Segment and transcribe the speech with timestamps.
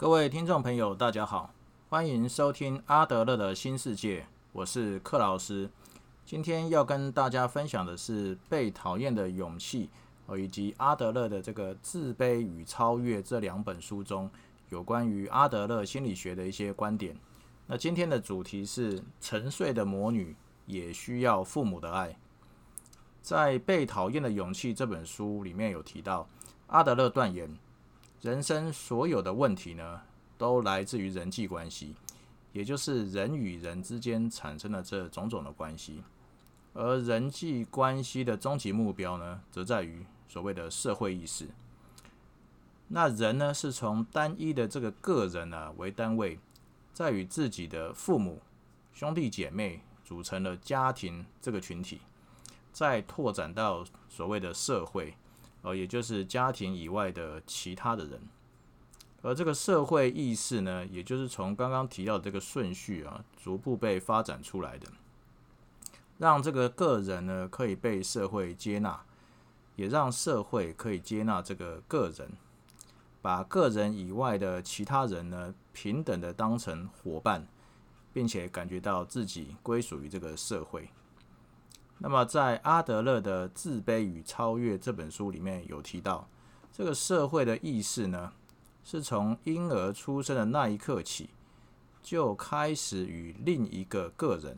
[0.00, 1.52] 各位听众朋友，大家好，
[1.90, 5.68] 欢迎收听阿德勒的新世界，我是克老师。
[6.24, 9.88] 今天要跟大家分享的是《被讨厌的勇气》
[10.24, 14.30] 哦，以及阿德勒的这个《自卑与超越》这两本书中
[14.70, 17.14] 有关于阿德勒心理学的一些观点。
[17.66, 22.16] 那今天的主题是“沉睡的魔女也需要父母的爱”。
[23.20, 26.26] 在《被讨厌的勇气》这本书里面有提到，
[26.68, 27.54] 阿德勒断言。
[28.22, 30.02] 人生所有的问题呢，
[30.36, 31.94] 都来自于人际关系，
[32.52, 36.02] 也就是人与人之间产生的这种种的关系。
[36.74, 41.48] 而人际关系的终极目标呢，则在于所谓的社会意识。
[42.88, 46.38] 那人呢，是从单一的这个个人呢为单位，
[46.92, 48.42] 在与自己的父母、
[48.92, 52.00] 兄弟姐妹组成了家庭这个群体，
[52.70, 55.14] 再拓展到所谓的社会。
[55.62, 58.20] 呃，也就是家庭以外的其他的人，
[59.22, 64.88] 而这个社会意识呢，也就是从刚刚提到的这个顺序啊，逐步被发展出来的，
[66.16, 69.02] 让这个个人呢可以被社会接纳，
[69.76, 72.30] 也让社会可以接纳这个个人，
[73.20, 77.46] 把个人以外的其他人呢平等的当成伙伴，
[78.14, 80.88] 并且感觉到自己归属于这个社会。
[82.02, 86.26] 那么，在阿德勒的《自卑与超越》这本书里面有提到，
[86.72, 88.32] 这个社会的意识呢，
[88.82, 91.28] 是从婴儿出生的那一刻起，
[92.02, 94.56] 就开始与另一个个人，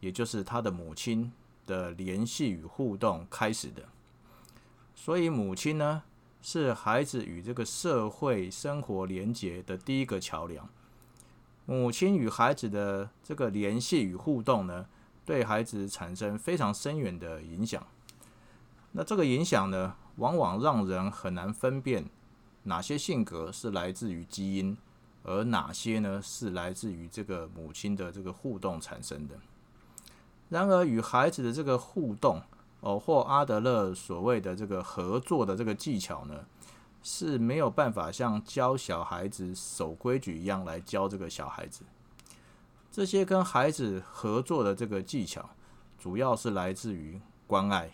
[0.00, 1.30] 也就是他的母亲
[1.66, 3.84] 的联系与互动开始的。
[4.96, 6.02] 所以，母亲呢，
[6.40, 10.68] 是孩子与这个社会生活连结的第一个桥梁。
[11.64, 14.86] 母亲与孩子的这个联系与互动呢？
[15.24, 17.86] 对孩子产生非常深远的影响。
[18.92, 22.04] 那这个影响呢，往往让人很难分辨
[22.64, 24.76] 哪些性格是来自于基因，
[25.22, 29.36] 而哪些呢是来自于这个母亲的这个互动产生的。
[30.48, 32.42] 然而，与孩子的这个互动，
[32.80, 36.44] 哦，或阿德勒所谓的这个合作的这个技巧呢，
[37.02, 41.84] 是没有办法像教小孩子守规矩一样来教这个小孩子。
[42.92, 45.48] 这些跟孩子合作的这个技巧，
[45.98, 47.90] 主要是来自于关爱。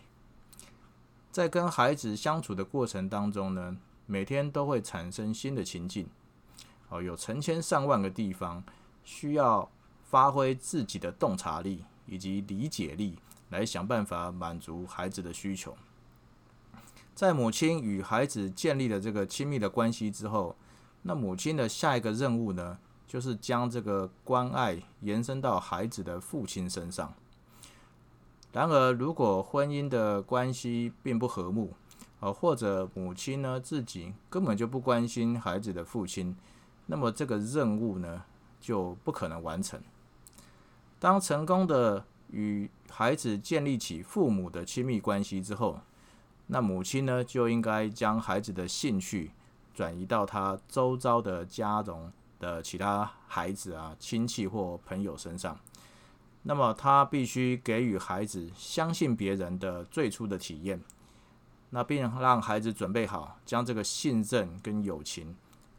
[1.31, 3.77] 在跟孩子相处的过程当中呢，
[4.07, 6.09] 每天都会产生新的情境，
[6.89, 8.65] 哦，有成千上万个地方
[9.05, 9.71] 需要
[10.03, 13.21] 发挥自己的洞察力以及理解力，
[13.51, 15.77] 来想办法满足孩子的需求。
[17.15, 20.57] 在母亲与孩子建立了这个亲密的关系之后，
[21.03, 22.81] 那母亲的下一个任务呢？
[23.09, 27.13] 就是将这个关爱延伸到孩子的父亲身上。
[28.53, 31.75] 然而，如果婚姻的关系并不和睦，
[32.21, 36.37] 呃，或者母亲呢自己根本就不关心孩子的父亲，
[36.87, 38.25] 那么这个任务呢
[38.61, 39.81] 就不可能完成。
[40.99, 45.81] 当成功的与孩子建立起父母的亲密关系之后，
[46.49, 49.31] 那母亲呢就应该将孩子的兴趣
[49.75, 52.11] 转移到他周遭的家中。
[52.39, 55.59] 的其他孩子啊、亲戚或朋友身上，
[56.43, 60.81] 那么他必须给予孩子相信别人的最初的体验，
[61.71, 65.37] 那并让孩子准备好将这个信任跟友情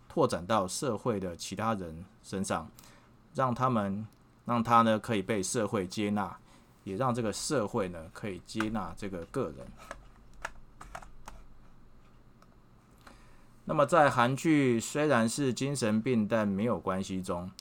[0.07, 2.69] 拓展到社会的其他人身上，
[3.33, 4.05] 让他们
[4.45, 6.37] 让他呢可以被社会接纳，
[6.83, 9.67] 也让这个社会呢可以接纳这个个人。
[13.71, 17.51] 那么，在韩剧虽然是精神病，但没有关系中，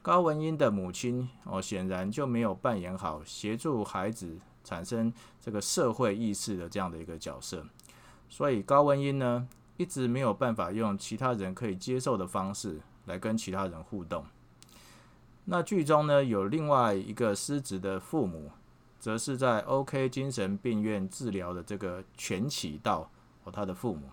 [0.00, 7.62] 高文英的母亲哦，显然就没有扮演好协助孩子产生这个社会意识的这样的一个角色，
[8.26, 14.24] 所以高文英呢，一直没有办法用其他人可以接受的方式来跟其他人互动。
[15.44, 18.50] 那剧中呢，有另外一个失职的父母，
[18.98, 23.10] 则是在 OK 精神病院治疗的这个全启道
[23.44, 24.04] 和他的父母。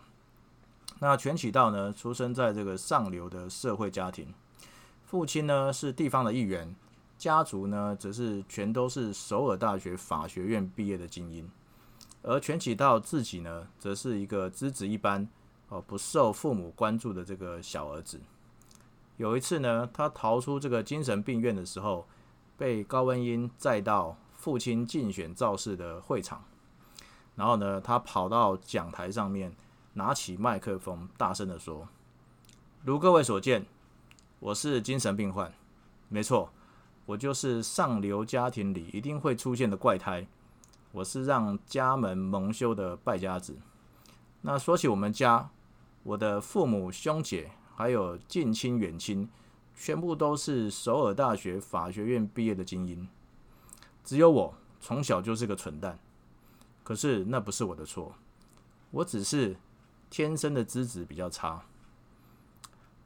[1.00, 4.34] 那全启道呢，出生在这个上流的社会家庭，
[5.06, 6.76] 父亲呢是地方的议员，
[7.20, 11.48] 家族呢则是全都是首尔大学法学院毕业的精英，
[12.24, 15.28] 而全启道自己呢，则是一个资质一般，
[15.70, 18.20] 哦不受父母关注的这个小儿子。
[19.18, 22.08] 有一次呢，他逃出这个精神病院的时候，
[22.58, 26.44] 被高文英载到父亲竞选造势的会场，
[27.36, 29.56] 然后呢，他跑到讲台上面。
[29.98, 31.90] 拿起麦克风，大声的说
[32.86, 33.66] ：“如各位所见，
[34.40, 35.52] 我是精神病患，
[36.08, 36.52] 没错，
[37.08, 40.28] 我就是上流家庭里一定会出现的怪胎。
[40.92, 43.58] 我是让家门蒙羞的败家子。
[44.42, 45.50] 那说起我们家，
[46.04, 49.28] 我的父母、兄姐还有近亲远亲，
[49.76, 53.08] 全部都是首尔大学法学院毕业的精英，
[54.04, 55.98] 只有我从小就是个蠢蛋。
[56.84, 58.14] 可是那不是我的错，
[58.92, 59.58] 我只是
[60.10, 61.64] 天生的资质比较差。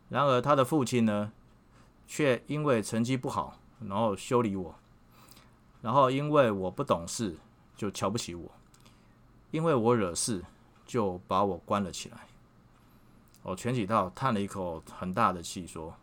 [0.10, 1.32] 然而他的父亲呢，
[2.06, 4.76] 却因为成绩不好，然后修理我，
[5.82, 7.38] 然后因为我不懂事，
[7.76, 8.52] 就瞧不起我，
[9.52, 10.44] 因为我惹事，
[10.86, 12.28] 就把我关了起来。
[13.44, 15.96] 哦，全启道叹了一口很大的气，说：“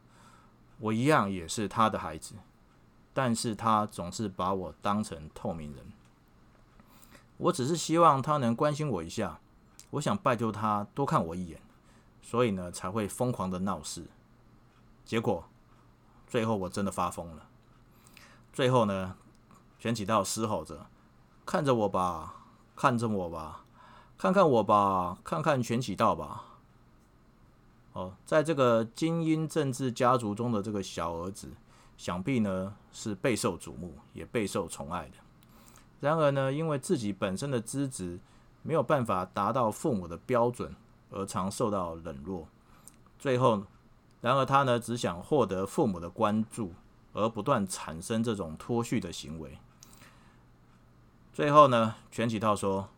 [0.81, 2.35] 我一样也是他的孩子，
[3.12, 5.93] 但是他总是把我当成透明人。
[7.37, 9.39] 我只是希望他能关心我一下，
[9.90, 11.61] 我想拜托他多看我一眼，
[12.23, 14.06] 所以呢才会疯狂的闹事。
[15.05, 15.44] 结果
[16.26, 17.49] 最后我真的发疯了。
[18.52, 19.17] 最后呢，
[19.79, 20.87] 全启道嘶吼着：
[21.46, 22.44] 看着我吧，
[22.76, 23.64] 看着我吧，
[24.19, 26.44] 看看我吧，看看全启道吧。”
[27.94, 31.49] 哦，在这个精英政治家族中的这个小儿子，
[31.96, 35.14] 想必呢是备受瞩目，也备受宠爱的。
[36.00, 38.20] 然而呢，因为自己本身的资质
[38.69, 40.76] 没有办法达到父母的标准，
[41.11, 42.47] 而常受到冷落。
[43.19, 43.65] 最后，
[44.20, 46.75] 然而他呢只想获得父母的关注，
[47.15, 49.56] 而不断产生这种脱序的行为。
[51.32, 52.91] 最后呢，全启套说，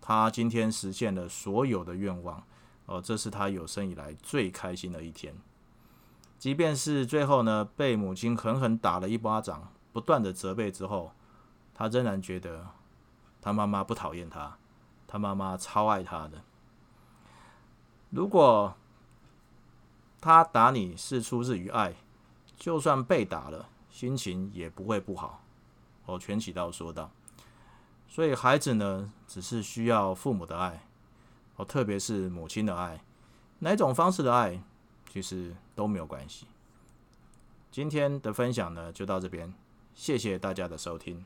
[0.00, 2.42] 他今天实现了所有的愿望。
[2.86, 5.36] 哦，这是他有生以来最开心的一天。
[6.36, 11.12] 即便是最后呢，被母亲狠狠打了一巴掌，不断的责备之后，
[11.72, 12.66] 他仍然觉得
[13.40, 14.58] 他妈妈不讨厌他，
[15.12, 16.42] 他妈妈超爱他的。
[18.08, 18.74] 如果
[20.22, 21.94] 他打你是出自于爱，
[22.56, 25.44] 就算被打了，心情也不会不好。
[26.06, 27.10] 哦，全启道说道。
[28.08, 30.82] 所以孩子呢，只是需要父母的爱。
[31.56, 33.04] 哦，特别是母亲的爱，
[33.58, 34.62] 哪种方式的爱，
[35.10, 36.46] 其实都没有关系。
[37.70, 39.52] 今天的分享呢，就到这边，
[39.94, 41.22] 谢谢大家的收听。